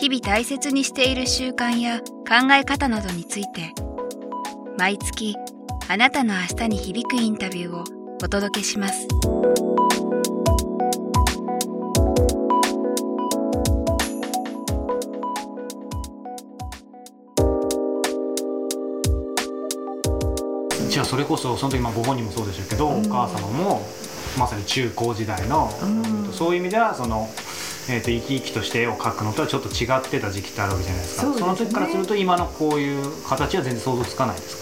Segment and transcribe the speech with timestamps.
[0.00, 3.74] 日々大切にしている習慣や考え方などについて
[4.78, 5.36] 毎月
[5.88, 7.84] あなたの明日に響くインタビューを
[8.24, 9.06] お届けします
[20.88, 23.82] じゃあそれこそその時まあご本人もそうでしょうけど、お母様も
[24.38, 25.70] まさに中高時代の、
[26.32, 27.28] そういう意味ではその。
[27.88, 31.22] えー、と生き生きとして絵を描くのとはちょっと違ってた時期ってあるわけじゃないですか。
[31.22, 34.60] そ、ね,、の時からすると今のこういう形は全然想像つかないですか？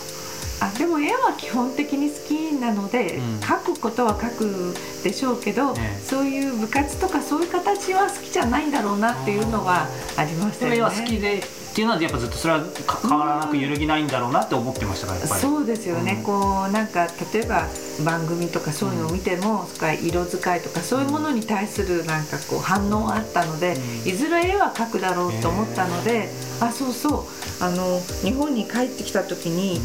[0.60, 10.76] あでも絵は基本的に好きなので、うん、描くことは描くでしょうけど、ね、そういう部活とかそういう形は好きじゃないんだろうなっていうのはありましたよね。
[10.78, 11.42] 絵は好きで
[11.78, 12.64] っていうのはやっぱずっとそれは
[13.08, 15.40] 変わらなく揺るぎないんだろうなって思ってましたからやっぱり。
[15.40, 17.68] そうですよね、うん、こうなんか例えば
[18.04, 27.24] 番組とかそういうのを見ても、うん、それ色使いとかそういうものに対するなんかこう反応があったので、うん、いずれ絵は描くだろうと思ったので、あそうそう。
[27.60, 29.80] あの日本に帰ってきた時に、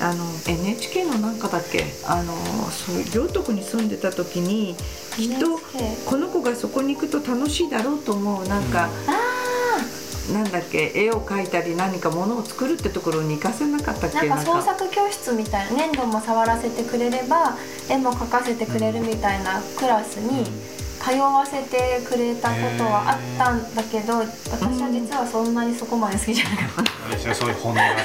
[0.00, 1.84] あの NHK のなんかだっけ？
[2.06, 2.34] あの
[2.70, 4.74] そう両徳に住んでた時に
[5.16, 5.58] きっと
[6.06, 8.90] この子がそこに行くと楽しいだろうと思うなんか。
[10.32, 14.28] なんだっけ絵を描いたり何かものを作るってところに行かせなかったっけ？
[14.28, 17.56] なんか創作教室みたいな粘土も触らせてくれれば
[17.88, 20.44] 絵も描かせてくれるみたいなクラスに
[21.00, 27.16] 通わせてくれたことはあったんだけど、私は実はそんなにそこまで好きじゃなかった。
[27.16, 27.96] 私はそういう本音があっ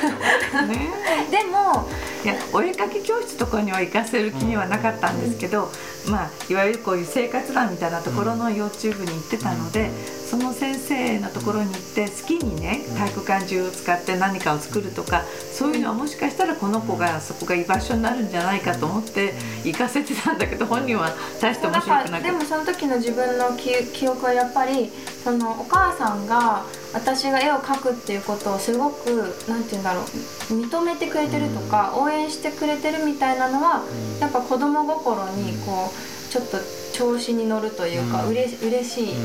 [0.52, 0.90] たね、
[1.32, 1.90] でも
[2.24, 5.72] いやお絵描き教室とかには行かせる気にはなかったんですけど、
[6.08, 9.90] まあいわゆるこういう生活欄みたいなところの幼稚部に行ってたので、
[10.34, 15.22] その先生のところに行って好きにね体育館中を使って何かを作るとか
[15.52, 24.90] そういうのはもしかしたらこの子がそこが居場所になるんじゃないかと思って行かせてたんだけど本人は大して面白くなかったでもその時の自分の記憶はやっぱり
[25.24, 30.04] そのお母さんが私が絵を描くっていうことをすごく何て言うんだろう
[30.50, 33.84] 認めてくれてるとか応援してくれてるみたいなのは
[34.20, 36.58] やっぱ子供心にこうちょっと
[36.94, 39.16] 調子に乗るというか、うん、うれ嬉しい、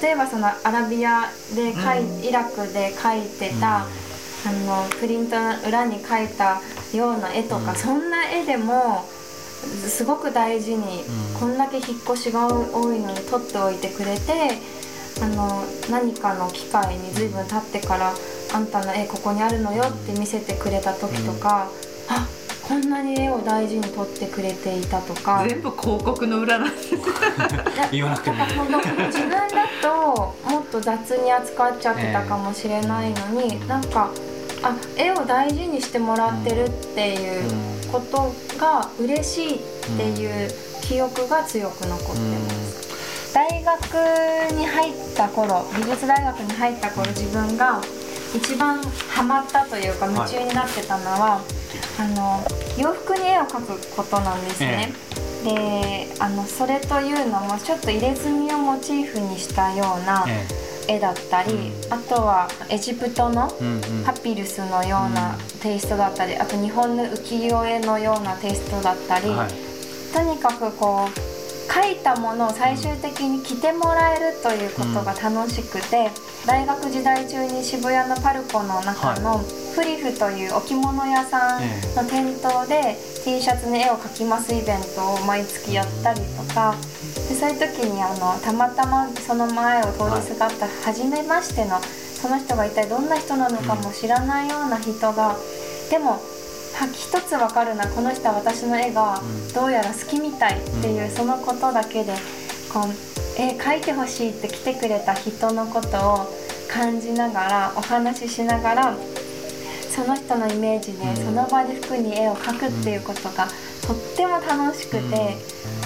[0.00, 1.22] 例えばそのアラビア
[1.54, 3.86] で描い、イラクで描いてた、あ
[4.66, 6.60] のプリントの裏に描いた
[6.96, 9.04] ような絵とか、そんな絵でも
[9.86, 11.04] すごく大事に、
[11.38, 14.58] こんだけ引っ越しが多いのに撮っておいてくれて
[15.20, 18.14] あの何かの機会に随分経ってから
[18.52, 21.68] 「あんたの絵ここにあるのよ」って見せてくれた時とか、
[22.08, 22.26] うん、あ
[22.72, 25.44] こんなに絵を大事に撮ってくれていたとか。
[25.46, 26.96] 全部広告の裏なんです
[27.92, 28.46] 言わなくても。
[28.46, 29.46] 自分だ
[29.82, 34.10] ともっと雑に扱っちゃってたかもしれないのに、えー、なんか
[34.62, 39.60] あ絵を大事にしてもらってるっていうことが嬉しいっ
[39.98, 40.50] ていう
[40.80, 43.34] 記憶が強く残ってます。
[43.34, 43.82] 大学
[44.56, 47.82] に入った頃美術大学に入った頃自分が
[48.34, 51.62] 一番ハマったというか夢中になってたのは、はい
[51.98, 52.42] あの
[52.78, 54.92] 洋服に絵を描くことなんですね。
[54.92, 55.12] え
[55.42, 60.24] であのそれというのもちょっと入れ墨をモチーフにしたような
[60.88, 63.52] 絵だったり、えあとはエジプトの
[64.04, 76.10] パピルスのようなテイストだったり、あと日本の浮世絵のようなテイストだったり、はい、とにかくこう書いたものを最終的に着てもらえるということが楽しくて、
[76.46, 79.40] 大学時代中に渋谷のパルコの中の
[79.74, 81.62] フリフという置物屋さん
[81.96, 86.74] の店頭で T シャツに絵を描きますイベントを毎月やったりとか
[87.28, 95.36] でそういう時にあのたまたまその前を通りすがった初めましてのその人が一体どんな人なのかも知らないような人が
[95.90, 96.20] でも
[96.92, 99.20] 一つ分かるなこの人は私の絵が
[99.54, 102.14] どうやら好きみたいっていうそのことだけで
[102.72, 108.96] こう絵描いてほしいって来てくれた人のことを感じながらお話ししながら
[109.94, 113.46] その人のイメージでその場で服に絵を描くっていうことが
[113.86, 115.36] とっても楽しくて、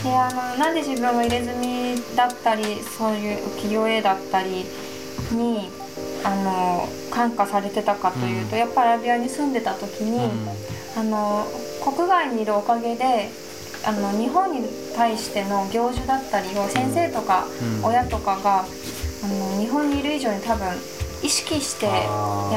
[0.05, 2.63] であのなんで自分が入れ墨だったり
[2.97, 4.65] そういう浮世絵だったり
[5.33, 5.71] に
[6.23, 10.31] あの感化されてたかというと、やっぱアラビアに住んでた時に、
[10.97, 11.45] あの
[11.83, 13.29] 国外にいるおかげで
[13.85, 17.47] あの日本に対しての行事だったりを先生とか
[17.83, 20.67] 親とかがあの日本にいる以上に多分
[21.27, 21.93] 意意識してや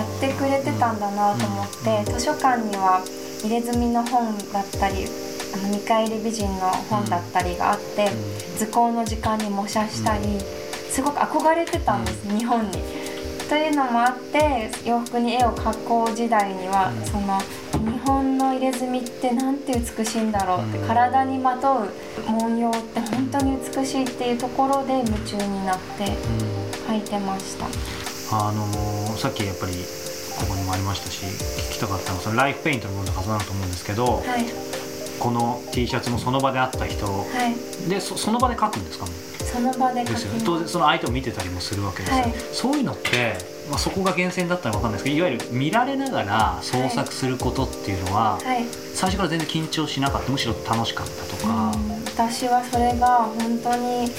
[0.05, 1.67] ってくれてたんだなと思っ
[2.05, 3.01] て図書館には
[3.41, 5.07] 入れ墨の本だったり
[5.55, 8.09] あの見返り美人の本だったりがあって
[8.59, 10.39] 図工の時間に模写したり
[10.91, 12.77] すごく憧れてたんです日本に。
[13.49, 17.39] というのもあって洋服に絵を描こう時代にはその
[17.91, 26.05] 日本の入れ墨ってなんて美しいんだろうって体にまとう文様って本当に美しいっていうところで夢中になって
[26.87, 27.98] 描いてました。
[28.31, 29.73] あのーさっきやっぱり
[30.39, 34.45] ここにもありましたし聞きたかったのはそのライフペイントの部分のはずなると思うんですけど、はい、
[35.19, 37.23] この T シャツもその場で会った人は
[37.85, 39.05] い、でそその場で書くんですか？
[39.05, 39.11] も
[39.43, 42.33] その場で描ですよ当然その相手を見てたりもするわけですよ、はい。
[42.53, 43.35] そういうのって、
[43.69, 52.05] まあ、そこが源泉だったら分かんないですけどいわゆる見られながら創作することっていうのは、はい、最初から全然緊張しなかったむしろ楽しかったとか、うん。
[52.05, 54.11] 私はそれが本当に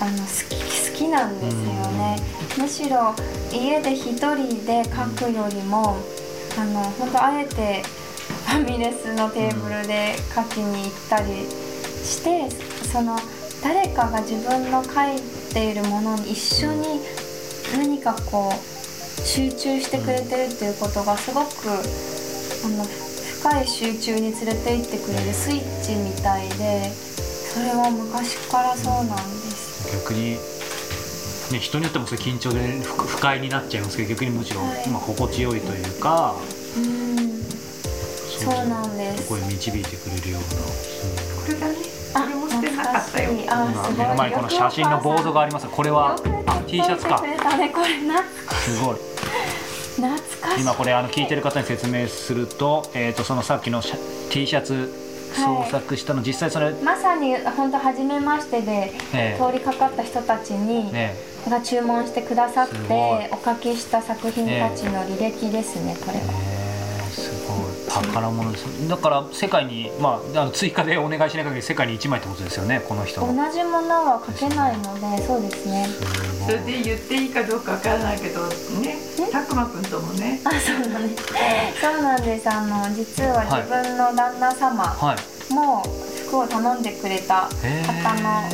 [0.00, 1.60] あの好き好きなんですよ
[1.92, 2.16] ね、
[2.58, 3.14] むしろ
[3.50, 5.96] 家で一人で描くよりも
[6.58, 7.82] あの本当あえて
[8.46, 11.48] ファミレスのテーブルで描きに行ったり
[12.04, 12.50] して
[12.86, 13.16] その
[13.62, 17.00] 誰かが自分の描いているものに一緒に
[17.74, 21.70] 何かこう集中してくれてるっていうことがすごく
[22.64, 29.96] あの深い集中に連れて行ってくれるスイッチみたいでそれは昔からそうなんです。
[29.96, 30.59] 逆に、
[31.50, 34.88] ね、人によってもそれ緊張で不不快になっちゃいますけど逆にむしろ、はい。
[34.88, 36.34] まあ、心地よいというか
[36.76, 37.42] うん。
[37.42, 39.28] そうなんです。
[39.28, 40.46] ここへ導いてくれるような。
[41.42, 41.76] これだね
[42.14, 43.30] あこれも捨てなかったよ。
[43.32, 43.66] 今
[43.96, 45.66] 目の前にこの写真のボードがあります。
[45.68, 46.16] これは
[46.46, 47.20] あ T シャツか。
[47.20, 47.36] ね
[47.70, 48.22] これな。
[48.22, 48.96] すごい。
[49.96, 50.10] 懐
[50.40, 50.62] かしい。
[50.62, 53.82] 今これあの聞いてる方に説明すると,、えー、とそのさっきの
[54.30, 62.76] T シャツ創作したの、実際それ、まさに本当初めましてでえ通りかかった人たちに、えねが注文してくださって
[63.32, 66.59] お書きした作品たちの履歴ですね、これは。
[67.92, 68.88] 宝物です。
[68.88, 75.86] だから世界に、まあ、あの追加でお願いしない限り世界に1枚ってことですよねこの人同のじものは書けないのでそうですね。
[76.46, 78.96] それで言っていいかどうかわからないけどね
[79.32, 80.40] たくまくんともね。
[80.44, 81.24] あそうなんです。
[81.80, 82.48] そうなんです。
[82.48, 85.52] あの実は自分の旦那様はい。
[85.52, 85.82] も
[86.28, 88.48] 服を頼んでくれた方の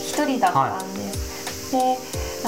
[0.00, 1.98] 一人だったんです、で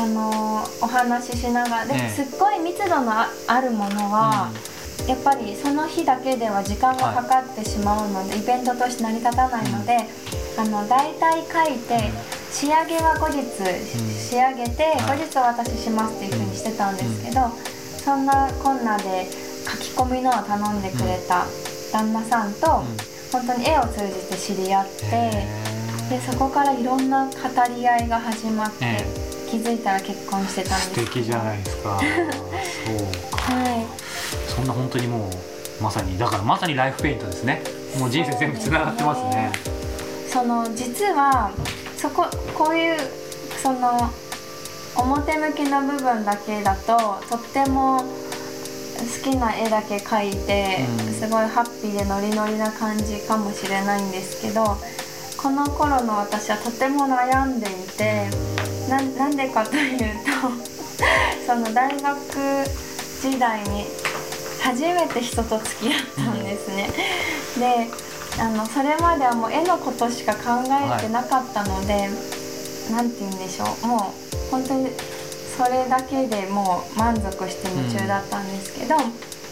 [0.00, 2.08] あのお話ししながらで、ええ。
[2.08, 4.52] すっごい密度のああるものは、
[5.08, 9.96] やっぱりその日だけでは時間がかかってしまうので、イベントとして成り立たないので、
[10.58, 12.12] あの大体書いて
[12.52, 13.40] 仕上げは後日
[14.12, 15.18] 仕上げてはい。
[15.18, 17.48] 後日お渡ししますっていうふうにしてたんですけど、
[18.04, 19.26] そんなこんなで
[19.64, 21.46] 書き込みのを頼んでくれた
[21.90, 22.96] 旦那さんと、うん。
[23.32, 25.68] 本当に絵を通じて知り合って。
[26.08, 27.32] でそこからいろんな語
[27.76, 29.06] り合いが始まって、え
[29.50, 32.00] 気づいたら結婚してたんです素敵じゃないですか。
[32.86, 33.42] そうか。
[33.54, 33.97] はい
[34.58, 37.62] そんな本当にもうまさにだからまさにライフペイントですね。
[37.96, 39.52] もう人生全部つながってますね。
[40.26, 41.52] その実は
[41.96, 42.98] そここういう
[43.62, 44.10] その
[44.96, 46.96] 表向きの部分だけだと
[47.30, 51.12] とっても好きな絵だけ描いて、うん。
[51.14, 54.76] すごいハッピーでノリノリな感じかもしれないんですけど
[55.36, 58.28] この頃の私はとても悩んでいて
[58.88, 60.30] ななんでかというと
[61.46, 62.64] その大学
[63.20, 63.86] 時代に
[64.62, 66.90] 初めて人と付き合ったんですね。
[67.58, 67.88] で
[68.40, 72.08] あのそれまではもう絵のことしか考えてなかったので、
[72.90, 73.86] なんて言うんでしょう。
[73.86, 74.90] もう本当に
[75.56, 78.94] それだけでもう満足して夢中だったんですけど、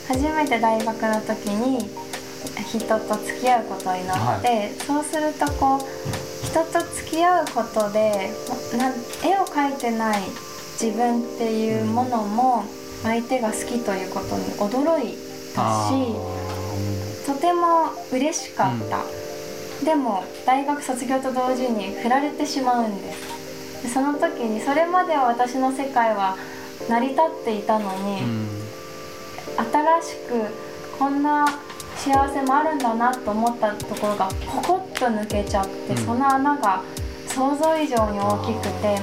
[0.06, 1.90] 初めて大学の時に
[2.64, 5.80] 人と付き合うことになって、そうするとこう
[6.46, 8.30] 人と付き合うことで
[8.78, 8.92] なん
[9.24, 10.20] 絵を描いてない
[10.80, 12.64] 自分っていうものも
[13.02, 15.16] 相手が好きということに驚い
[15.54, 15.94] たあし。
[15.94, 17.26] ー。
[17.26, 19.02] とても嬉しかった、
[19.84, 23.82] でも大学卒業と同時に振られてしまうんです。
[23.82, 26.36] でその時にそれまでは私の世界は
[26.88, 28.48] 成り立っていたのに、うん。
[29.56, 31.46] 新しくこんな
[31.96, 35.96] 幸せもあるんだなと思ったところがポコッと抜けちゃって、うん。
[35.96, 36.82] その穴が
[37.26, 38.98] 想像以上に大きくて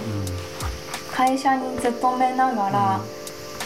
[1.12, 3.02] 会社に勤めながら、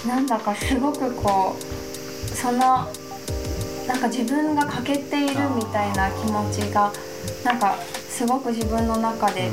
[0.05, 2.87] なんだかすごくこうその
[3.87, 6.91] なんか自分が欠けているみたいな気持ちが
[7.43, 7.75] なんか
[8.09, 9.49] すごく自分の中で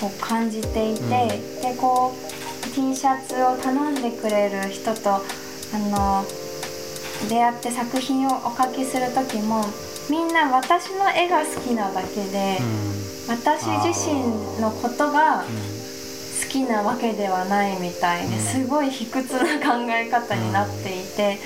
[0.00, 1.08] こう感じていて、うん。
[1.08, 5.20] でこう T シャツを頼んでくれる人とあ
[5.78, 6.24] の
[7.28, 9.64] 出会って作品をお描きする時も
[10.10, 13.02] みんな私の絵が好きなだけで、うん。
[13.28, 15.46] 私自身のことが好
[16.52, 21.38] きなわけではないみたいですごい卑屈な考え方になっていて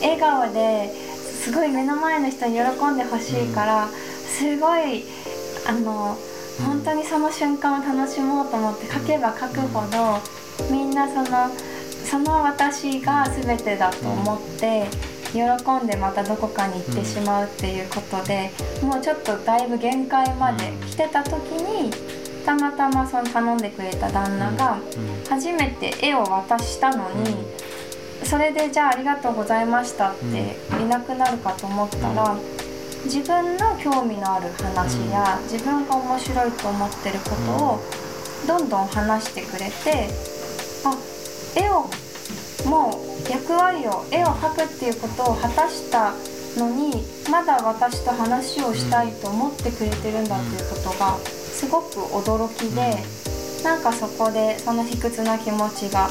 [0.00, 5.04] 笑顔ですごい目の前の人に喜んでほしいからすごい
[5.66, 6.16] あの
[6.64, 10.18] 本当にその瞬間を楽しもうと思って書けば書くほど
[10.70, 11.50] みんなその
[12.04, 14.86] その私が全てだと思って
[15.32, 15.40] 喜
[15.84, 18.50] んでまたどこかに行ってしまうっていうことで
[18.82, 24.78] もうちょっとだいぶ限界まで来てた時にたまたまその頼んでくれた旦那が
[25.28, 27.36] 初めて絵を渡したのに
[28.24, 32.36] それでじゃあありがとうございましたっていなくなるかと思ったら
[33.04, 37.80] 自分の興味のある話や自分が面白いと思ってることを
[38.46, 40.08] どんどん話してくれて
[40.84, 40.96] あ
[41.56, 41.88] 絵を
[42.68, 42.90] も
[43.26, 46.12] う役割を絵を描くっていうことを果たした
[46.56, 51.16] のにまだ私と話をしたいと思ってくれてるんだっていうことが
[51.58, 53.02] すごく驚きで
[53.64, 56.08] なんかそこでその卑屈な気持ちが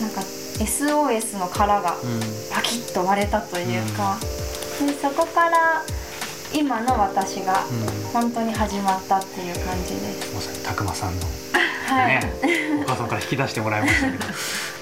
[0.00, 0.20] なんか
[0.60, 1.96] SOS の殻が
[2.54, 4.16] パキッと割れたというか、
[4.80, 5.82] でそこから
[6.54, 7.64] 今の私が
[8.12, 10.32] 本当に始まったっていう感じです。
[10.32, 11.26] まさにたくまさんの
[11.90, 12.32] はい、ね、
[12.84, 14.24] お母さんから引き出してもらいましたけど。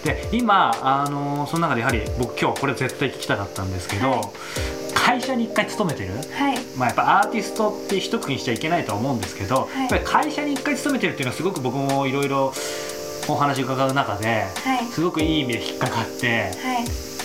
[0.05, 4.21] で今あのその中でやはり僕今日これ絶対聞きたかったんですけど、はい
[4.95, 6.15] 会社に一回勤めてる？
[6.15, 6.59] はい。
[6.77, 9.81] まあ、やっぱアーティストって一括りにしちゃいけないとは思うんですけど、い。
[9.81, 12.53] やっぱり会社に一回勤めてるっていうのはすごく僕もいろいろ
[13.29, 14.87] お話伺う中ではい。
[14.87, 16.81] すごくいい意味で引っかかっては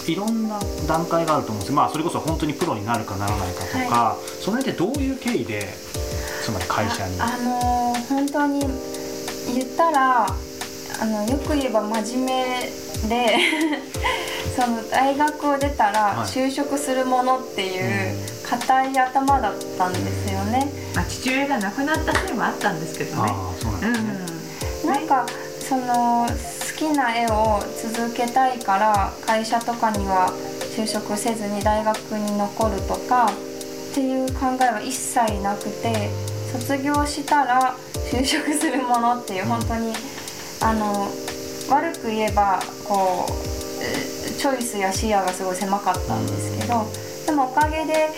[0.08, 0.12] い。
[0.12, 0.58] いろんな
[0.88, 1.70] 段階があると思うんです。
[1.70, 5.68] よまあそれこそ本当にプロになるかならないかとか、その辺ってどういう経緯で
[6.44, 7.20] つまり会社に？
[7.20, 8.62] ああのー本当に
[9.54, 12.70] 言ったらあのよく言えば真面目
[13.08, 13.38] で
[14.56, 16.28] その大学を出たらはい。
[16.28, 18.16] 就職するものっていう
[18.50, 20.72] 硬い頭だったんですよね。
[20.96, 23.32] まあ、父親が亡くなったせいもあったんですけどね、
[24.86, 25.26] なんか
[25.68, 27.62] その好きな絵を
[27.94, 30.32] 続けたいから会社とかには
[30.76, 33.26] 就職せずに大学に残るとか
[33.92, 36.10] っていう考えは一切なくて
[36.52, 37.76] 卒業したら
[38.12, 39.94] 就職するものっていう本当に
[40.62, 41.10] あの
[41.70, 43.32] 悪く言えばこう
[43.84, 46.86] えチョイスや視野がすごい狭かったんですけど
[47.26, 48.10] でもおかげで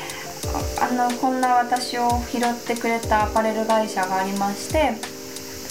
[0.79, 4.94] ああのこんな私を拾ってくれたアパレル会社がありまして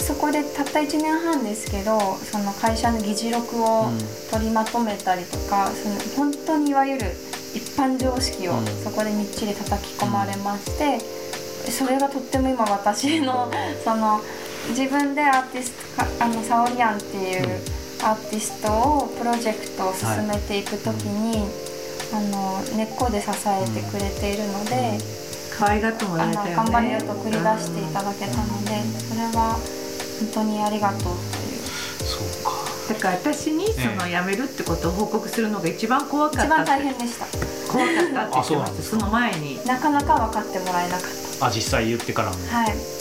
[0.09, 3.97] そこでたった1年半ですけどその会社の議事録をうん。
[4.31, 7.11] 取りまとめたりとか、その本当にいわゆる
[7.55, 8.65] 一般常識をうん。
[8.83, 10.99] そこでみっちり叩き込まれまして、
[11.71, 13.51] それがとっても今私の
[13.83, 14.21] その
[14.69, 17.59] 自分でアーティストかあのサオリアンっていう
[18.03, 21.47] アーティストをプロジェクトを進めていく時に、
[22.13, 25.19] あの根っこで支えてくれているので。
[25.59, 26.55] 可愛がってもらえたよね。
[26.55, 29.59] 頑張れよと繰り出していただけたので、それは
[30.19, 31.59] 本当にありがとうという。
[31.99, 37.25] そうかだから私にそのえ辞めるってことを報告するのが一番怖かった一番大変でした。
[37.71, 41.09] 怖かったって言ってましたその前になかなか分かってもらえなかっ
[41.41, 42.55] あ実際言ってからもた。
[42.55, 42.98] はい。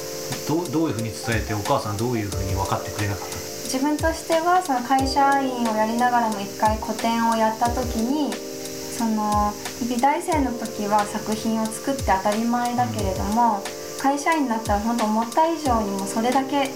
[0.48, 3.42] どうどういうふうに伝えてお母さんどういうふうに分かってくれなかったの？
[3.64, 9.52] 自分としてはその会社員をやりながらも一回個展をやった時にその
[9.88, 13.62] 美大生の時は作品を作って当たり前だけれども
[14.00, 16.70] 会社員になったら本当思った以上にもそれだけ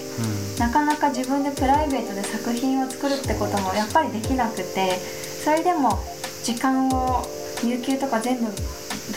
[0.59, 4.97] なかなか自分でプライベートで作品を作るってこともやっぱりできなくて
[5.43, 5.99] それでも
[6.43, 7.25] 時間を
[7.63, 8.51] 有給とか全部ぶ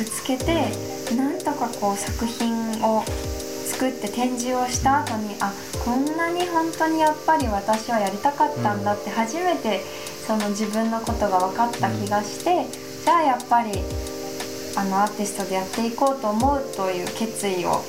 [0.05, 0.73] つけて
[1.16, 3.05] なんとかこう作品を
[3.66, 5.52] 作って展示をした後にあ
[5.85, 9.80] こんなに本当にやっぱり私はやりたかったんだって初めて
[10.26, 12.66] その自分のことが分かった気がして
[13.04, 13.73] じゃあやっぱり
[14.76, 17.82] あのアーティストでやっていこうと思うという決意を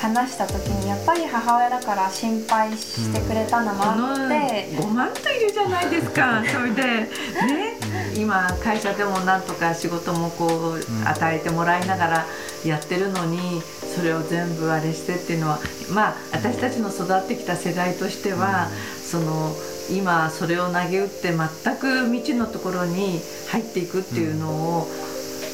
[0.00, 6.42] 話した時にやっぱり母親だから心配してくれたのもあって、5万といるじゃないですか。
[6.46, 7.78] それでね。
[8.16, 12.26] 今会社でもなんとか仕事もこう与えてもらいながら
[12.64, 13.62] やってるのに
[13.98, 15.58] それを全部あれしてっていうのは
[15.92, 18.68] まあ私たちの育ってきた世代としては
[19.02, 19.52] その
[19.90, 24.86] 今それを投げ打って全く未知のところに入っていくっていうのを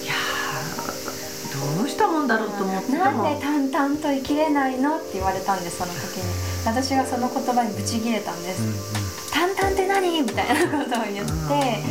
[0.02, 6.24] いやーどうしたもんだろうと思ってなんもで淡々と生きれないのって言われたんですその時に。
[6.66, 10.22] 私がその言葉にブチギレたんです、淡々って何？
[10.22, 11.82] みたいなことを言って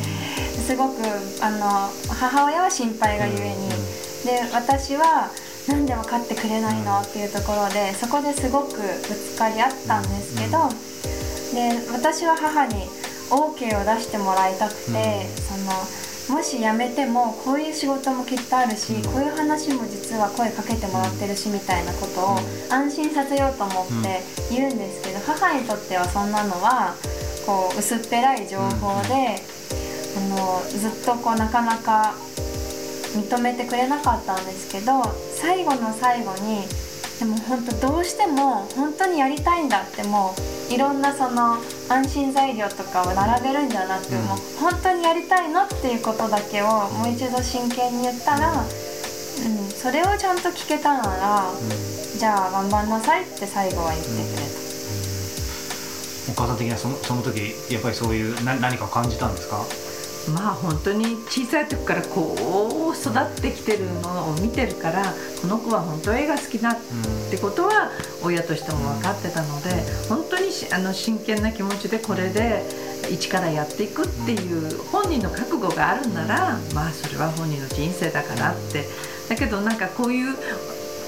[0.60, 0.96] すごく
[1.42, 3.70] あの母親は心配がゆえに。
[4.26, 5.30] で私は
[5.68, 8.82] なんで分かってくれないのっていうところでそこですごくぶ
[9.16, 10.70] つかり合ったんですけど
[11.54, 12.88] で私は母に
[13.30, 15.56] OK を出してもらいたくて、そ
[16.34, 19.04] のもし辞めてもこういう仕事もきっとあるし、うん。
[19.04, 22.40] こういう話も実は声かけてもらってるしみたいなことを
[22.70, 26.96] 安心させようと思って言うんですけど、母にとってはそんなのは
[27.46, 29.42] こう薄っぺらい情報で、
[30.16, 32.14] あのずっとこうなかなか
[33.18, 35.04] 認めてくれなかったんですけど
[35.36, 36.68] 最後の最後に
[37.20, 40.36] でも本当どうしても本当にやりたいんだっても
[40.70, 48.66] ういろんなその安心材料とかを並べるんじゃなく、うんもう本当にやりたいのっていうことだけをもう一度真剣に言ったら、うん、
[49.70, 51.46] それをちゃんと聞けたなら
[52.18, 54.64] じゃあ頑張んなさいって最後は言ってくれた。
[56.32, 56.58] お母さん。
[56.58, 59.36] 的にはそのその時やっぱりそういうな何かを感じたん。
[59.36, 59.58] ですか
[60.32, 62.36] まあ本当に小さい時からこ
[62.92, 66.76] う育ってきてるのを見てるからこの子は本当絵が好きだっ
[67.30, 67.92] てことは
[68.24, 69.70] 親としても分かってたので
[70.08, 72.64] 本当にしあの真剣な気持ちでこれで
[73.12, 78.86] 一からやっていくっていう本人の覚悟があるならまあそれは本人の人生だからって。
[79.30, 80.36] だけどなんかこういう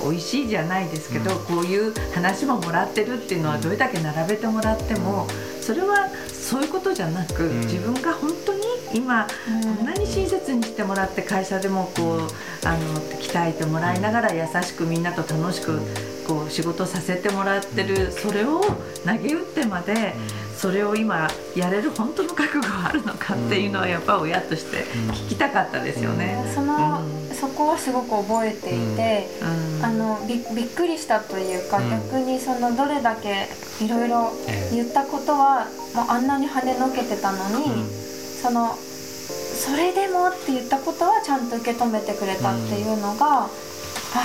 [0.04, 1.46] 美味しいじゃないですけど、うん。
[1.46, 5.28] こういう話ももらってるっていうのはどれだけ並べてもらっても
[5.62, 7.62] それはそういうことじゃなく、ん。
[7.62, 8.62] 自分が本当に
[8.96, 9.76] 今うん。
[9.76, 15.80] こんなに親切にしてもらって会社でもこうあの鍛えてもらいながら優しくみんなと楽しく
[16.28, 18.62] こう仕事させてもらってるそれを
[19.06, 20.16] 投げ打ってまで
[20.58, 26.52] それを今やれる本当の覚悟があるのかっていうのはやっぱ親として聞きたかったですよね。
[26.56, 27.36] その、うん。
[27.36, 29.86] そこはすごく覚えていて、うん。
[29.86, 31.90] あのびびっくりしたというか、うん。
[31.90, 33.50] 逆にそのどれだけ
[33.84, 34.76] いろいろええ。
[34.76, 38.05] 言ったことはもうあんなに跳ねのけてたのに、うん
[38.46, 43.50] そのそれでもって言ったことはちゃんと受け止めてくれたっていうのが、あ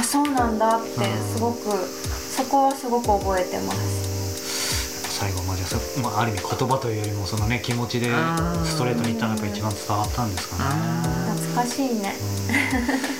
[0.04, 0.88] そうなんだって
[1.34, 5.18] すごく、そこはすごく覚えてます。
[5.18, 8.08] 最後まあじゃあそ、まあ、ある意味言葉というよりもそのね気持ちで
[8.64, 10.64] ストレートに言ったのが一番伝わったんですかね。
[10.66, 13.19] あ懐かしいね。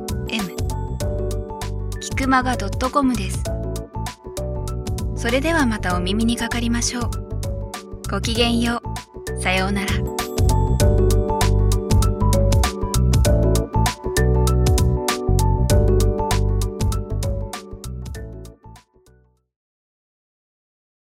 [2.31, 3.43] キクマガ .com です。
[5.17, 7.09] それではまたお耳にかかりましょう。
[8.09, 8.81] ごきげんよ
[9.37, 9.41] う。
[9.41, 10.10] さようなら。